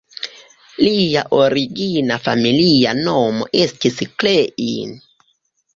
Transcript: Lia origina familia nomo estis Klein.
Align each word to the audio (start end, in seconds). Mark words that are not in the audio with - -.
Lia 0.85 1.23
origina 1.39 2.17
familia 2.29 2.97
nomo 3.03 3.53
estis 3.65 4.05
Klein. 4.23 5.01